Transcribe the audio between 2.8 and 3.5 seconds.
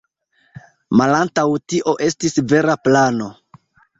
plano.